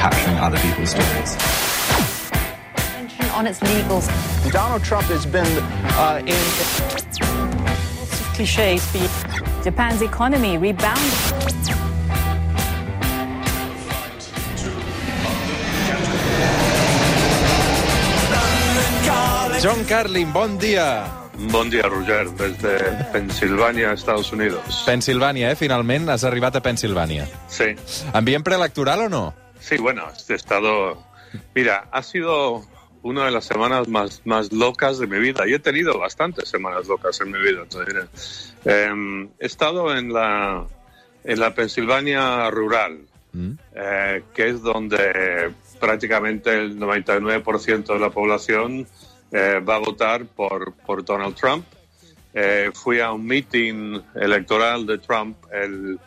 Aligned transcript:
capturing 0.00 0.38
other 0.38 0.58
people's 0.64 0.90
stories. 0.96 1.30
On 3.36 3.46
its 3.46 3.60
legals. 3.60 4.08
Donald 4.50 4.82
Trump 4.82 5.06
has 5.12 5.26
been 5.26 5.52
uh, 6.00 6.22
in. 6.24 6.40
Cliches. 8.34 8.82
Japan's 9.62 10.00
economy 10.00 10.56
rebounded. 10.56 11.12
John 19.60 19.84
Carlin, 19.84 20.32
bon 20.32 20.56
dia. 20.56 21.04
Bon 21.52 21.68
dia, 21.68 21.84
Roger, 21.88 22.30
des 22.36 22.56
de 22.62 22.78
Pensilvània, 23.12 23.92
Estados 23.92 24.32
Unidos. 24.32 24.82
Pensilvània, 24.86 25.52
eh? 25.52 25.56
Finalment 25.56 26.08
has 26.08 26.24
arribat 26.24 26.56
a 26.56 26.64
Pensilvània. 26.64 27.28
Sí, 27.48 27.74
Ambient 28.16 28.44
preelectoral 28.44 29.04
o 29.04 29.08
no? 29.12 29.24
Sí, 29.60 29.76
bueno, 29.78 30.08
este 30.10 30.34
estado... 30.34 31.02
Mira, 31.54 31.88
ha 31.92 32.02
sido 32.02 32.64
una 33.02 33.26
de 33.26 33.30
las 33.30 33.44
semanas 33.44 33.88
más, 33.88 34.22
más 34.24 34.52
locas 34.52 34.98
de 34.98 35.06
mi 35.06 35.18
vida. 35.18 35.46
Y 35.46 35.54
he 35.54 35.58
tenido 35.58 35.98
bastantes 35.98 36.48
semanas 36.48 36.88
locas 36.88 37.20
en 37.20 37.30
mi 37.30 37.38
vida. 37.38 37.64
Eh, 38.64 39.28
he 39.38 39.46
estado 39.46 39.96
en 39.96 40.12
la, 40.12 40.66
en 41.24 41.40
la 41.40 41.54
Pensilvania 41.54 42.50
rural, 42.50 43.06
Mm. 43.32 43.52
eh, 43.74 44.22
que 44.34 44.48
es 44.48 44.62
donde 44.62 45.52
prácticamente 45.78 46.52
el 46.52 46.78
99% 46.78 47.92
de 47.92 47.98
la 47.98 48.10
población 48.10 48.86
eh, 49.30 49.60
va 49.60 49.76
a 49.76 49.78
votar 49.78 50.26
por, 50.26 50.72
por 50.72 51.04
Donald 51.04 51.36
Trump. 51.36 51.64
Eh, 52.34 52.70
fui 52.74 53.00
a 53.00 53.12
un 53.12 53.26
meeting 53.26 54.00
electoral 54.14 54.86
de 54.86 54.98
Trump 54.98 55.36
el, 55.52 55.98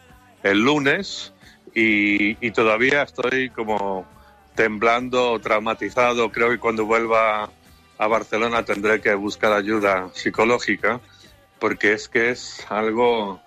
el 0.41 0.59
lunes 0.59 1.33
y, 1.73 2.45
y 2.45 2.51
todavía 2.51 3.03
estoy 3.03 3.49
como 3.49 4.05
temblando, 4.55 5.39
traumatizado. 5.39 6.31
Creo 6.31 6.49
que 6.49 6.59
cuando 6.59 6.85
vuelva 6.85 7.49
a 7.97 8.07
Barcelona 8.07 8.63
tendré 8.63 9.02
que 9.02 9.13
buscar 9.13 9.53
ayuda 9.53 10.09
psicológica 10.13 10.99
porque 11.63 11.93
es 11.93 12.09
que 12.09 12.31
es 12.31 12.65
algo, 12.69 13.39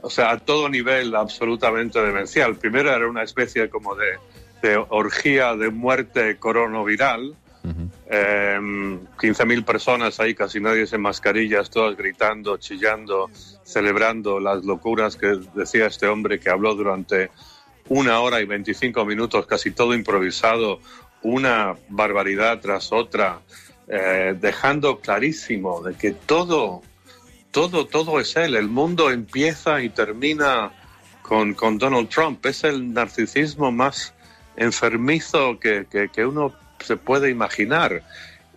o 0.00 0.08
sea, 0.08 0.30
a 0.30 0.38
todo 0.38 0.70
nivel 0.70 1.14
absolutamente 1.14 2.00
demencial. 2.00 2.56
Primero 2.56 2.90
era 2.90 3.06
una 3.06 3.22
especie 3.22 3.68
como 3.68 3.94
de, 3.94 4.18
de 4.62 4.82
orgía 4.88 5.54
de 5.54 5.68
muerte 5.68 6.38
coronaviral. 6.38 7.36
Eh, 8.06 8.58
15.000 8.58 9.64
personas 9.66 10.18
ahí, 10.18 10.34
casi 10.34 10.60
nadie 10.60 10.86
sin 10.86 11.02
mascarillas, 11.02 11.68
todas 11.68 11.94
gritando, 11.94 12.56
chillando, 12.56 13.28
celebrando 13.64 14.40
las 14.40 14.64
locuras 14.64 15.16
que 15.16 15.38
decía 15.54 15.88
este 15.88 16.06
hombre 16.06 16.40
que 16.40 16.48
habló 16.48 16.74
durante 16.74 17.30
una 17.88 18.20
hora 18.20 18.40
y 18.40 18.44
25 18.44 19.04
minutos, 19.04 19.46
casi 19.46 19.70
todo 19.70 19.94
improvisado, 19.94 20.80
una 21.22 21.76
barbaridad 21.88 22.60
tras 22.60 22.92
otra, 22.92 23.40
eh, 23.88 24.34
dejando 24.38 25.00
clarísimo 25.00 25.82
de 25.82 25.94
que 25.94 26.12
todo, 26.12 26.82
todo, 27.50 27.86
todo 27.86 28.20
es 28.20 28.36
él. 28.36 28.54
El 28.54 28.68
mundo 28.68 29.10
empieza 29.10 29.82
y 29.82 29.88
termina 29.88 30.72
con, 31.22 31.54
con 31.54 31.78
Donald 31.78 32.08
Trump. 32.08 32.44
Es 32.46 32.64
el 32.64 32.92
narcisismo 32.92 33.70
más 33.72 34.14
enfermizo 34.56 35.58
que, 35.58 35.86
que, 36.12 36.26
uno 36.26 36.52
se 36.80 36.96
puede 36.96 37.30
imaginar. 37.30 38.02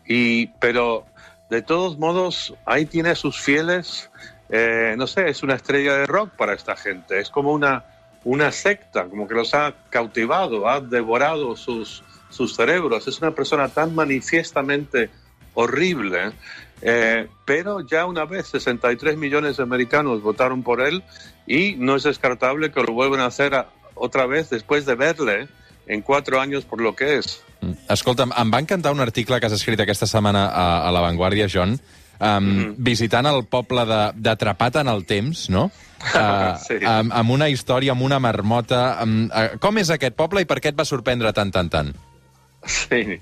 Y, 0.07 0.47
pero 0.59 1.05
de 1.49 1.61
todos 1.61 1.97
modos, 1.97 2.55
ahí 2.65 2.85
tiene 2.85 3.15
sus 3.15 3.39
fieles. 3.39 4.09
eh, 4.49 4.95
no 4.97 5.07
sé, 5.07 5.29
es 5.29 5.41
una 5.43 5.55
estrella 5.55 5.95
de 5.95 6.05
rock 6.05 6.31
para 6.35 6.53
esta 6.53 6.75
gente. 6.75 7.19
Es 7.19 7.29
como 7.29 7.51
una, 7.51 7.83
una 8.25 8.51
secta, 8.51 9.05
como 9.05 9.27
que 9.27 9.35
los 9.35 9.53
ha 9.53 9.73
cautivado, 9.89 10.67
ha 10.67 10.81
devorado 10.81 11.55
sus, 11.55 12.03
sus 12.29 12.55
cerebros. 12.55 13.07
Es 13.07 13.19
una 13.19 13.31
persona 13.31 13.69
tan 13.69 13.95
manifiestamente 13.95 15.09
horrible. 15.53 16.33
eh, 16.81 17.27
pero 17.45 17.79
ya 17.79 18.05
una 18.05 18.25
vez 18.25 18.47
63 18.47 19.15
millones 19.15 19.57
de 19.57 19.63
americanos 19.63 20.21
votaron 20.21 20.61
por 20.61 20.81
él 20.81 21.03
y 21.47 21.75
no 21.77 21.95
es 21.95 22.03
descartable 22.03 22.71
que 22.71 22.81
lo 22.81 22.91
vuelvan 22.91 23.21
a 23.21 23.27
hacer 23.27 23.53
otra 23.93 24.25
vez 24.25 24.49
después 24.49 24.85
de 24.85 24.95
verle 24.95 25.47
en 25.87 26.01
cuatro 26.01 26.41
años 26.41 26.65
por 26.65 26.81
lo 26.81 26.95
que 26.95 27.17
es. 27.17 27.41
Mm. 27.61 27.71
Escolta'm, 27.89 28.33
em 28.35 28.51
va 28.51 28.59
encantar 28.59 28.91
un 28.91 28.99
article 28.99 29.39
que 29.39 29.45
has 29.47 29.53
escrit 29.53 29.79
aquesta 29.79 30.05
setmana 30.05 30.47
a, 30.49 30.87
a 30.89 30.91
La 30.91 30.99
Vanguardia, 30.99 31.47
John, 31.51 31.79
um, 32.19 32.75
visitant 32.77 33.25
el 33.29 33.43
poble 33.49 33.85
de- 33.89 34.11
d'Atrapat 34.15 34.81
en 34.83 34.87
el 34.91 35.05
temps, 35.05 35.49
no? 35.49 35.69
Uh, 36.13 36.55
Sí. 36.67 36.79
amb, 36.85 37.13
amb 37.13 37.31
una 37.31 37.49
història, 37.49 37.93
amb 37.95 38.03
una 38.05 38.19
marmota... 38.19 38.99
Amb, 39.01 39.31
uh, 39.31 39.57
com 39.59 39.77
és 39.81 39.89
aquest 39.89 40.15
poble 40.15 40.41
i 40.43 40.49
per 40.49 40.59
què 40.61 40.73
et 40.73 40.79
va 40.79 40.85
sorprendre 40.85 41.33
tant, 41.33 41.51
tant, 41.51 41.69
tant? 41.71 41.93
Sí. 42.65 43.19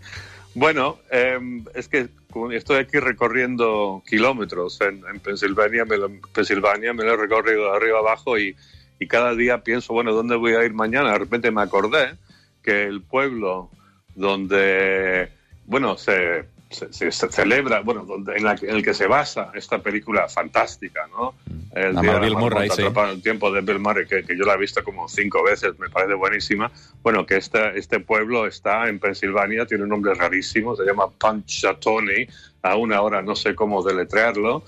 Bueno, 0.55 0.99
eh, 1.09 1.39
es 1.73 1.87
que 1.87 2.09
estoy 2.53 2.77
aquí 2.77 2.99
recorriendo 2.99 4.03
kilómetros 4.07 4.79
en, 4.81 5.01
en 5.11 5.19
Pensilvania, 5.19 5.83
me 5.85 5.97
lo, 5.97 6.11
Pensilvania, 6.33 6.93
me 6.93 7.03
lo 7.03 7.13
he 7.13 7.17
recorrido 7.17 7.71
de 7.71 7.75
arriba 7.77 7.99
abajo 7.99 8.37
y, 8.37 8.55
y 8.99 9.07
cada 9.07 9.33
día 9.33 9.63
pienso, 9.63 9.93
bueno, 9.93 10.13
¿dónde 10.13 10.35
voy 10.35 10.53
a 10.53 10.63
ir 10.63 10.73
mañana? 10.73 11.11
De 11.13 11.17
repente 11.17 11.49
me 11.49 11.63
acordé 11.63 12.15
que 12.61 12.83
el 12.83 13.01
pueblo 13.01 13.71
donde, 14.15 15.29
bueno, 15.65 15.97
se, 15.97 16.45
se, 16.73 16.91
se- 16.91 17.11
se 17.11 17.29
celebra, 17.31 17.81
bueno, 17.81 18.03
donde, 18.05 18.35
en, 18.35 18.43
la, 18.43 18.53
en 18.61 18.69
el 18.75 18.83
que 18.83 18.93
se 18.93 19.07
basa 19.07 19.51
esta 19.53 19.81
película 19.81 20.27
fantástica, 20.27 21.07
¿no? 21.07 21.35
El 21.75 21.93
Día 21.93 22.01
de 22.01 22.07
el 22.09 22.13
la 22.13 22.19
Bill 22.19 22.37
Murray, 22.37 22.69
sí. 22.69 22.81
El 22.83 23.21
tiempo 23.21 23.51
de 23.51 23.61
Bill 23.61 23.79
Murray, 23.79 24.05
que, 24.05 24.23
que 24.23 24.37
yo 24.37 24.43
la 24.45 24.53
he 24.55 24.57
visto 24.57 24.83
como 24.83 25.07
cinco 25.07 25.43
veces, 25.43 25.77
me 25.79 25.89
parece 25.89 26.13
buenísima. 26.15 26.71
Bueno, 27.01 27.25
que 27.25 27.37
este, 27.37 27.77
este 27.79 27.99
pueblo 27.99 28.45
está 28.45 28.87
en 28.89 28.99
Pensilvania, 28.99 29.65
tiene 29.65 29.83
un 29.83 29.89
nombre 29.89 30.13
rarísimo, 30.13 30.75
se 30.75 30.83
llama 30.83 31.09
Punxsutawney, 31.09 32.27
aún 32.61 32.93
ahora 32.93 33.21
no 33.21 33.35
sé 33.35 33.55
cómo 33.55 33.81
deletrearlo, 33.83 34.63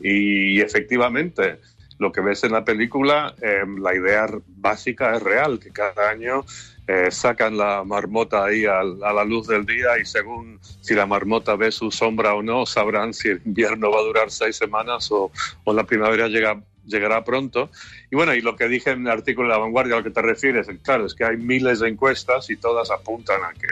y 0.00 0.60
efectivamente 0.60 1.58
lo 1.98 2.12
que 2.12 2.20
ves 2.20 2.44
en 2.44 2.52
la 2.52 2.64
película, 2.64 3.34
eh, 3.42 3.64
la 3.80 3.94
idea 3.94 4.26
básica 4.46 5.16
es 5.16 5.22
real, 5.22 5.58
que 5.58 5.70
cada 5.70 6.08
año 6.10 6.44
eh, 6.86 7.10
sacan 7.10 7.56
la 7.58 7.84
marmota 7.84 8.44
ahí 8.44 8.64
al- 8.64 9.02
a, 9.04 9.12
la 9.12 9.24
luz 9.24 9.46
del 9.46 9.66
día 9.66 9.98
y 10.00 10.06
según 10.06 10.58
si 10.80 10.94
la 10.94 11.04
marmota 11.06 11.54
ve 11.56 11.70
su 11.70 11.90
sombra 11.90 12.34
o 12.34 12.42
no, 12.42 12.64
sabrán 12.66 13.12
si 13.12 13.28
el 13.28 13.42
invierno 13.44 13.90
va 13.90 13.98
a 13.98 14.04
durar 14.04 14.30
seis 14.30 14.56
semanas 14.56 15.10
o, 15.12 15.30
o 15.64 15.72
la 15.74 15.84
primavera 15.84 16.28
llega, 16.28 16.62
llegará 16.86 17.24
pronto. 17.24 17.70
Y 18.10 18.16
bueno, 18.16 18.32
y 18.34 18.40
lo 18.40 18.56
que 18.56 18.68
dije 18.68 18.90
en 18.92 19.02
el 19.02 19.10
artículo 19.12 19.48
de 19.48 19.54
La 19.54 19.58
Vanguardia, 19.60 19.94
a 19.94 19.98
lo 19.98 20.04
que 20.04 20.10
te 20.10 20.22
refieres, 20.22 20.66
claro, 20.82 21.04
es 21.04 21.14
que 21.14 21.24
hay 21.24 21.36
miles 21.36 21.80
de 21.80 21.88
encuestas 21.88 22.48
y 22.48 22.56
todas 22.56 22.90
apuntan 22.90 23.42
a 23.44 23.52
que, 23.52 23.68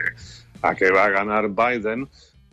a 0.61 0.75
que 0.75 0.91
va 0.91 1.05
a 1.05 1.09
ganar 1.09 1.49
Biden, 1.49 2.07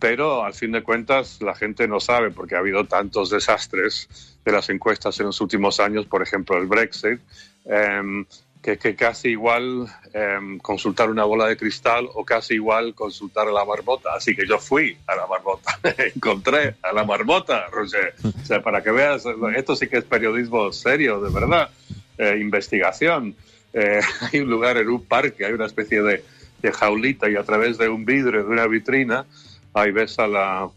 pero 0.04 0.44
al 0.44 0.53
fin 0.53 0.70
de 0.70 0.82
cuentas 0.82 1.41
la 1.41 1.54
gente 1.54 1.88
no 1.88 1.98
sabe 1.98 2.31
porque 2.31 2.56
ha 2.56 2.59
habido 2.59 2.84
tantos 2.84 3.31
desastres 3.31 4.37
de 4.44 4.53
las 4.53 4.69
encuestas 4.69 5.19
en 5.19 5.25
los 5.25 5.41
últimos 5.41 5.81
años, 5.81 6.04
por 6.04 6.20
ejemplo 6.22 6.59
el 6.59 6.66
Brexit, 6.66 7.20
em, 7.65 8.26
que, 8.60 8.76
que 8.76 8.94
casi 8.97 9.31
igual 9.31 9.87
em, 10.12 10.59
consultar 10.59 11.09
una 11.09 11.25
bola 11.25 11.47
de 11.47 11.56
cristal 11.56 12.06
o 12.12 12.22
casi 12.22 12.53
igual 12.53 12.94
consultar 12.94 13.48
a 13.48 13.50
la 13.50 13.64
marmota. 13.64 14.10
Así 14.14 14.37
que 14.37 14.47
yo 14.47 14.59
fui 14.59 14.94
a 15.06 15.16
la 15.16 15.26
marmota, 15.26 15.81
encontré 16.14 16.75
a 16.82 16.93
la 16.93 17.04
marmota, 17.04 17.64
Roger. 17.69 18.14
O 18.22 18.44
sea, 18.44 18.62
para 18.62 18.82
que 18.82 18.91
veas, 18.91 19.25
esto 19.56 19.75
sí 19.75 19.88
que 19.88 19.97
es 19.97 20.04
periodismo 20.04 20.70
serio, 20.70 21.19
de 21.22 21.32
verdad, 21.32 21.70
Eh, 22.19 22.37
investigación. 22.41 23.34
Eh, 23.72 24.00
hay 24.20 24.41
un 24.41 24.50
lugar 24.50 24.76
en 24.76 24.88
un 24.88 25.03
parque, 25.03 25.47
hay 25.47 25.53
una 25.54 25.64
especie 25.64 26.03
de, 26.03 26.22
de 26.60 26.72
jaulita 26.72 27.28
y 27.28 27.37
a 27.37 27.43
través 27.43 27.78
de 27.78 27.88
un 27.88 28.04
vidrio, 28.04 28.44
de 28.44 28.50
una 28.50 28.66
vitrina, 28.66 29.25
ahí 29.74 29.90
ves 29.92 30.18
a 30.18 30.26
la, 30.26 30.68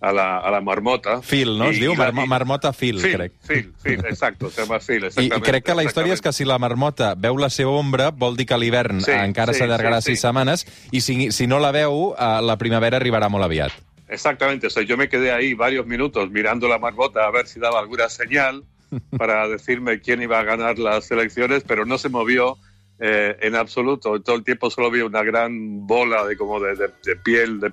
a 0.00 0.12
la, 0.12 0.38
a 0.38 0.50
la 0.50 0.60
marmota. 0.60 1.20
Phil, 1.22 1.56
no? 1.58 1.68
Es 1.70 1.76
I- 1.76 1.80
diu 1.80 1.92
i 1.92 1.96
la- 1.96 2.10
marmo 2.12 2.56
i- 2.56 2.60
Phil, 2.72 2.72
Phil, 2.72 3.00
Phil, 3.00 3.12
crec. 3.16 3.32
Phil, 3.46 3.72
Phil, 3.82 4.00
exacto, 4.08 4.50
se 4.50 4.62
llama 4.62 4.78
Phil, 4.80 5.02
I, 5.02 5.06
exactamente. 5.06 5.36
I 5.36 5.40
crec 5.50 5.64
que 5.64 5.74
la 5.74 5.84
història 5.84 6.12
és 6.14 6.20
que 6.20 6.32
si 6.32 6.44
la 6.44 6.58
marmota 6.58 7.14
veu 7.14 7.36
la 7.38 7.50
seva 7.50 7.70
ombra, 7.70 8.10
vol 8.10 8.36
dir 8.36 8.46
que 8.46 8.56
l'hivern 8.58 9.00
Sí, 9.00 9.12
encara 9.12 9.52
sí, 9.54 9.60
s'allargarà 9.60 10.00
sí, 10.00 10.12
sis 10.12 10.20
sí. 10.20 10.26
setmanes, 10.26 10.66
i 10.92 11.00
si, 11.00 11.30
si 11.32 11.46
no 11.46 11.58
la 11.60 11.70
veu, 11.72 12.14
eh, 12.18 12.40
la 12.42 12.56
primavera 12.58 12.96
arribarà 12.98 13.28
molt 13.28 13.44
aviat. 13.44 13.72
Exactamente, 14.08 14.66
o 14.66 14.70
sea, 14.70 14.82
yo 14.82 14.96
me 14.96 15.08
quedé 15.08 15.30
ahí 15.32 15.54
varios 15.54 15.86
minutos 15.86 16.28
mirando 16.30 16.66
la 16.66 16.78
marmota 16.78 17.24
a 17.26 17.30
ver 17.30 17.46
si 17.46 17.60
daba 17.60 17.78
alguna 17.78 18.08
señal 18.08 18.64
para 19.16 19.46
decirme 19.46 20.00
quién 20.00 20.20
iba 20.20 20.40
a 20.40 20.42
ganar 20.42 20.78
las 20.80 21.08
elecciones, 21.12 21.62
pero 21.64 21.86
no 21.86 21.96
se 21.98 22.08
movió 22.08 22.56
eh, 23.00 23.36
en 23.40 23.54
absoluto. 23.54 24.20
Todo 24.20 24.36
el 24.36 24.44
tiempo 24.44 24.70
solo 24.70 24.90
vi 24.90 25.00
una 25.00 25.22
gran 25.22 25.86
bola 25.86 26.26
de 26.26 26.36
como 26.36 26.60
de, 26.60 26.90
piel, 27.24 27.58
de, 27.58 27.72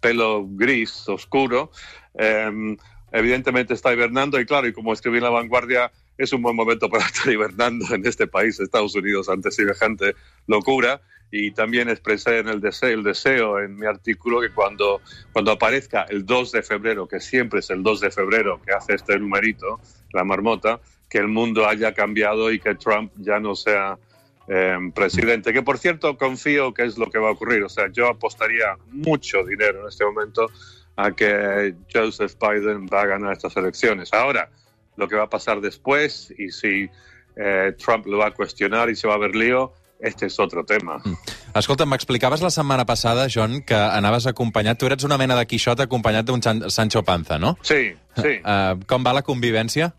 pelo 0.00 0.46
gris 0.48 1.08
oscuro. 1.08 1.70
Eh, 2.18 2.76
evidentemente 3.12 3.74
está 3.74 3.92
hibernando 3.92 4.40
y 4.40 4.46
claro, 4.46 4.66
y 4.66 4.72
como 4.72 4.92
escribí 4.92 5.18
en 5.18 5.24
La 5.24 5.30
Vanguardia, 5.30 5.92
es 6.18 6.32
un 6.32 6.42
buen 6.42 6.56
momento 6.56 6.88
para 6.88 7.04
estar 7.06 7.32
hibernando 7.32 7.94
en 7.94 8.04
este 8.04 8.26
país, 8.26 8.58
Estados 8.58 8.96
Unidos, 8.96 9.28
ante 9.28 9.50
semejante 9.50 10.16
locura. 10.48 11.00
Y 11.30 11.50
también 11.52 11.88
expresé 11.88 12.38
en 12.38 12.48
el 12.48 12.60
deseo, 12.60 12.90
el 12.90 13.02
deseo 13.02 13.60
en 13.60 13.76
mi 13.76 13.86
artículo 13.86 14.40
que 14.40 14.50
cuando, 14.50 15.00
cuando 15.32 15.52
aparezca 15.52 16.02
el 16.08 16.24
2 16.24 16.52
de 16.52 16.62
febrero, 16.62 17.08
que 17.08 17.20
siempre 17.20 17.60
es 17.60 17.70
el 17.70 17.82
2 17.82 18.00
de 18.00 18.10
febrero 18.12 18.60
que 18.64 18.72
hace 18.72 18.94
este 18.94 19.18
numerito, 19.18 19.80
la 20.12 20.22
marmota, 20.22 20.80
que 21.08 21.18
el 21.18 21.28
mundo 21.28 21.68
haya 21.68 21.94
cambiado 21.94 22.52
y 22.52 22.60
que 22.60 22.76
Trump 22.76 23.12
ya 23.16 23.40
no 23.40 23.56
sea 23.56 23.98
eh, 24.48 24.76
presidente. 24.94 25.52
Que 25.52 25.62
por 25.62 25.78
cierto, 25.78 26.16
confío 26.16 26.72
que 26.72 26.84
es 26.84 26.98
lo 26.98 27.10
que 27.10 27.18
va 27.18 27.28
a 27.28 27.32
ocurrir. 27.32 27.62
O 27.64 27.68
sea, 27.68 27.90
yo 27.92 28.08
apostaría 28.08 28.76
mucho 28.90 29.44
dinero 29.44 29.82
en 29.82 29.88
este 29.88 30.04
momento 30.04 30.50
a 30.96 31.12
que 31.12 31.74
Joseph 31.92 32.34
Biden 32.40 32.86
va 32.86 33.02
a 33.02 33.06
ganar 33.06 33.32
estas 33.32 33.56
elecciones. 33.56 34.12
Ahora, 34.12 34.48
lo 34.96 35.06
que 35.08 35.16
va 35.16 35.24
a 35.24 35.30
pasar 35.30 35.60
después 35.60 36.32
y 36.38 36.50
si 36.50 36.88
eh, 37.36 37.74
Trump 37.78 38.06
lo 38.06 38.18
va 38.18 38.28
a 38.28 38.30
cuestionar 38.30 38.88
y 38.88 38.96
se 38.96 39.06
va 39.06 39.14
a 39.14 39.18
ver 39.18 39.34
lío, 39.34 39.72
este 39.98 40.26
és 40.26 40.38
otro 40.38 40.62
tema. 40.64 41.00
Escolta, 41.56 41.86
m'explicaves 41.86 42.42
la 42.42 42.50
setmana 42.50 42.84
passada, 42.84 43.28
John, 43.32 43.62
que 43.62 43.74
anaves 43.74 44.26
acompanyat... 44.26 44.76
Tu 44.78 44.86
eres 44.86 45.04
una 45.04 45.16
mena 45.16 45.36
de 45.38 45.46
Quixot 45.46 45.80
acompanyat 45.80 46.26
d'un 46.28 46.42
San- 46.42 46.68
Sancho 46.70 47.02
Panza, 47.02 47.38
no? 47.38 47.56
Sí, 47.62 47.94
sí. 48.16 48.34
Uh, 48.44 48.76
com 48.86 49.04
va 49.04 49.14
la 49.16 49.22
convivència? 49.24 49.94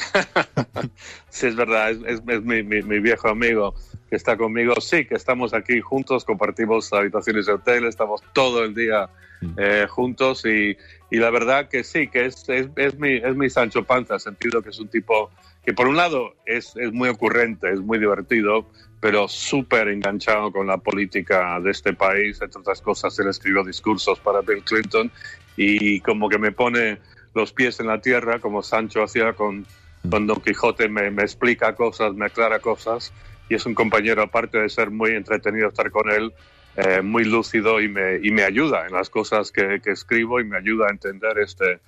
Sí, 1.28 1.46
es 1.46 1.56
verdad, 1.56 1.90
es, 1.90 1.98
es- 2.06 2.22
es 2.26 2.42
mi, 2.42 2.62
mi- 2.62 2.82
mi 2.82 2.98
viejo 3.00 3.28
amigo 3.28 3.74
que 4.08 4.16
está 4.16 4.36
conmigo. 4.36 4.74
Sí, 4.80 5.04
que 5.06 5.14
estamos 5.14 5.54
aquí 5.54 5.80
juntos, 5.80 6.24
compartimos 6.24 6.92
habitaciones 6.92 7.46
de 7.46 7.52
hotel, 7.52 7.84
estamos 7.86 8.22
todo 8.32 8.64
el 8.64 8.74
día 8.74 9.08
eh, 9.56 9.86
juntos 9.88 10.44
y, 10.44 10.76
y 11.10 11.16
la 11.16 11.30
verdad 11.30 11.68
que 11.68 11.84
sí, 11.84 12.08
que 12.08 12.26
es, 12.26 12.48
es, 12.48 12.68
es 12.76 12.98
mi, 12.98 13.16
es 13.16 13.34
mi 13.36 13.48
Sancho 13.48 13.84
Panza, 13.84 14.18
sentido 14.18 14.62
que 14.62 14.70
es 14.70 14.78
un 14.80 14.88
tipo 14.88 15.30
que 15.64 15.72
por 15.72 15.86
un 15.86 15.96
lado 15.96 16.34
es, 16.44 16.74
es 16.76 16.92
muy 16.92 17.08
ocurrente, 17.08 17.70
es 17.70 17.80
muy 17.80 17.98
divertido, 17.98 18.66
pero 19.00 19.28
súper 19.28 19.88
enganchado 19.88 20.50
con 20.52 20.66
la 20.66 20.78
política 20.78 21.58
de 21.60 21.70
este 21.70 21.92
país. 21.92 22.40
Entre 22.42 22.60
otras 22.60 22.80
cosas, 22.82 23.18
él 23.18 23.28
escribió 23.28 23.62
discursos 23.62 24.18
para 24.20 24.40
Bill 24.40 24.64
Clinton 24.64 25.10
y 25.56 26.00
como 26.00 26.28
que 26.28 26.38
me 26.38 26.52
pone 26.52 26.98
los 27.34 27.52
pies 27.52 27.78
en 27.80 27.86
la 27.86 28.00
tierra, 28.00 28.40
como 28.40 28.62
Sancho 28.62 29.02
hacía 29.02 29.34
con, 29.34 29.64
con 30.08 30.26
Don 30.26 30.40
Quijote, 30.40 30.88
me, 30.88 31.10
me 31.10 31.22
explica 31.22 31.74
cosas, 31.74 32.14
me 32.14 32.26
aclara 32.26 32.60
cosas 32.60 33.12
y 33.48 33.54
es 33.54 33.66
un 33.66 33.74
compañero, 33.74 34.22
aparte 34.22 34.58
de 34.58 34.68
ser 34.68 34.90
muy 34.90 35.10
entretenido 35.10 35.68
estar 35.68 35.90
con 35.90 36.10
él, 36.10 36.32
eh, 36.76 37.02
muy 37.02 37.24
lúcido 37.24 37.80
y 37.80 37.88
me, 37.88 38.20
y 38.22 38.30
me 38.30 38.44
ayuda 38.44 38.86
en 38.86 38.92
las 38.92 39.10
cosas 39.10 39.50
que, 39.50 39.80
que 39.82 39.90
escribo 39.90 40.40
y 40.40 40.44
me 40.44 40.56
ayuda 40.56 40.86
a 40.86 40.90
entender 40.90 41.38
este, 41.38 41.80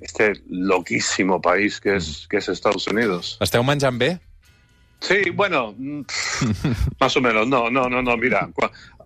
este 0.00 0.42
loquísimo 0.48 1.40
país 1.40 1.80
que 1.80 1.96
es, 1.96 2.26
que 2.28 2.38
es 2.38 2.48
Estados 2.48 2.86
Unidos. 2.88 3.38
Esteu 3.40 3.62
menjant 3.62 3.98
bé? 3.98 4.20
Sí, 5.00 5.30
bueno, 5.30 5.74
más 7.00 7.16
o 7.16 7.20
menos. 7.20 7.46
No, 7.46 7.70
no, 7.70 7.88
no, 7.88 8.02
no. 8.02 8.16
Mira, 8.16 8.48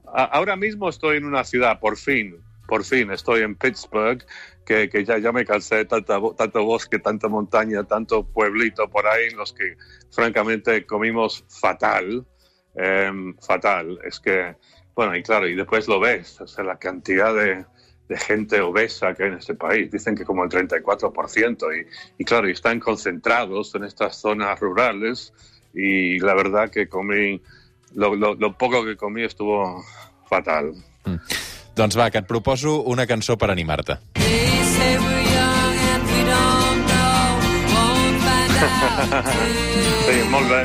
ahora 0.07 0.57
mismo 0.57 0.89
estoy 0.89 1.19
en 1.19 1.25
una 1.25 1.45
ciudad, 1.45 1.79
por 1.79 1.97
fin, 1.97 2.37
por 2.69 2.85
fin, 2.85 3.11
estoy 3.11 3.41
en 3.43 3.57
Pittsburgh, 3.57 4.23
que, 4.65 4.89
que 4.91 5.05
ya, 5.05 5.17
ya 5.19 5.33
me 5.33 5.45
cansé 5.47 5.77
de 5.77 5.85
tanto 5.87 6.65
bosque, 6.65 6.99
tanta 6.99 7.27
montaña, 7.29 7.83
tanto 7.85 8.23
pueblito 8.25 8.89
por 8.89 9.07
ahí, 9.07 9.29
en 9.31 9.39
los 9.39 9.53
que 9.55 9.75
francamente 10.13 10.85
comimos 10.87 11.45
fatal, 11.49 12.27
em, 12.75 13.35
fatal. 13.39 13.99
Es 14.05 14.21
que, 14.21 14.55
bueno, 14.95 15.17
y 15.17 15.23
claro, 15.23 15.49
y 15.49 15.55
después 15.57 15.89
lo 15.89 15.99
ves, 15.99 16.41
o 16.43 16.47
sea, 16.47 16.63
la 16.65 16.79
cantidad 16.79 17.35
de, 17.35 17.65
de 18.09 18.17
gente 18.19 18.61
obesa 18.61 19.15
que 19.15 19.23
hay 19.25 19.29
en 19.31 19.39
este 19.39 19.55
país. 19.55 19.91
Dicen 19.91 20.15
que 20.15 20.25
como 20.27 20.45
el 20.45 20.51
34%. 20.51 21.67
Y, 21.75 22.23
y 22.23 22.25
claro, 22.25 22.49
y 22.49 22.53
están 22.53 22.81
concentrados 22.81 23.75
en 23.75 23.85
estas 23.85 24.17
zonas 24.21 24.61
rurales. 24.61 25.33
Y 25.73 26.19
la 26.21 26.35
verdad 26.35 26.71
que 26.71 26.89
comí, 26.89 27.41
lo, 27.95 28.15
lo- 28.15 28.35
lo 28.35 28.57
poco 28.59 28.85
que 28.85 28.97
comí 28.97 29.25
estuvo 29.25 29.83
fatal. 30.29 30.73
Doncs 31.79 31.95
va, 31.95 32.09
que 32.11 32.19
et 32.19 32.27
proposo 32.27 32.81
una 32.91 33.07
cançó 33.07 33.37
per 33.39 33.53
animar-te. 33.53 34.01
Sí, 40.09 40.17
molt 40.33 40.51
bé. 40.51 40.63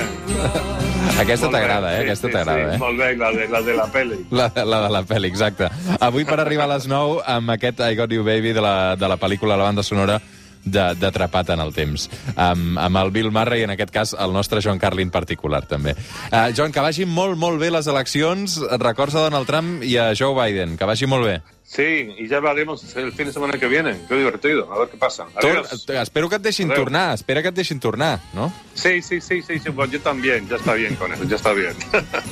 Aquesta 1.22 1.50
t'agrada, 1.52 1.92
eh? 1.94 2.00
Sí, 2.00 2.04
Aquesta 2.08 2.28
sí, 2.28 2.34
t'agrada, 2.34 2.64
sí, 2.64 2.76
eh? 2.76 2.80
Molt 2.82 2.98
bé, 2.98 3.10
la 3.20 3.32
de, 3.36 3.48
la 3.52 3.62
de 3.62 3.76
la 3.78 3.86
peli. 3.94 4.20
La, 4.32 4.48
la 4.56 4.80
de 4.88 4.92
la 4.96 5.02
pel·li, 5.06 5.30
exacte. 5.30 5.70
Avui 6.00 6.26
per 6.26 6.40
arribar 6.42 6.66
a 6.66 6.74
les 6.74 6.88
9 6.90 7.20
amb 7.36 7.54
aquest 7.54 7.84
I 7.86 8.00
Got 8.00 8.16
You 8.16 8.26
Baby 8.26 8.56
de 8.58 8.64
la, 8.64 8.96
de 8.98 9.10
la 9.12 9.20
pel·lícula, 9.22 9.60
la 9.60 9.70
banda 9.70 9.86
sonora 9.86 10.18
d'Atrapat 10.66 11.50
en 11.56 11.60
el 11.64 11.74
temps. 11.74 12.10
Amb, 12.36 12.78
amb 12.80 12.98
el 13.02 13.12
Bill 13.12 13.32
Murray, 13.32 13.64
en 13.64 13.74
aquest 13.76 13.92
cas, 13.94 14.16
el 14.20 14.34
nostre 14.34 14.62
John 14.64 14.80
Carlin 14.80 15.12
particular, 15.12 15.66
també. 15.68 15.96
Uh, 16.32 16.52
John, 16.56 16.72
que 16.72 16.82
vagin 16.82 17.10
molt, 17.10 17.38
molt 17.38 17.60
bé 17.60 17.72
les 17.72 17.88
eleccions. 17.88 18.60
Records 18.80 19.16
a 19.16 19.28
Donald 19.30 19.48
Trump 19.50 19.84
i 19.84 19.98
a 19.98 20.14
Joe 20.16 20.34
Biden. 20.38 20.78
Que 20.78 20.86
vagi 20.86 21.06
molt 21.10 21.26
bé. 21.28 21.42
Sí, 21.66 22.14
y 22.20 22.28
ya 22.28 22.38
hablaremos 22.38 22.96
el 22.98 23.14
fin 23.14 23.26
de 23.26 23.34
semana 23.34 23.58
que 23.58 23.68
viene. 23.68 23.98
Qué 24.08 24.16
divertido. 24.16 24.72
A 24.72 24.80
ver 24.80 24.90
qué 24.90 24.98
pasa. 24.98 25.26
Tor 25.40 25.66
Adiós. 25.66 25.88
espero 26.04 26.30
que 26.30 26.36
et 26.36 26.42
deixin 26.44 26.70
Adéu. 26.70 26.84
tornar, 26.84 27.16
espera 27.16 27.42
que 27.42 27.48
et 27.50 27.56
deixin 27.56 27.80
tornar, 27.80 28.20
no? 28.34 28.54
Sí, 28.76 29.02
sí, 29.02 29.22
sí, 29.22 29.42
sí, 29.42 29.58
sí. 29.58 29.70
Bueno, 29.70 29.92
yo 29.92 30.00
también. 30.02 30.48
Ya 30.50 30.58
está 30.58 30.74
bien 30.74 30.96
con 30.96 31.12
eso. 31.14 31.24
Ya 31.24 31.38
está 31.38 31.54
bien. 31.54 31.74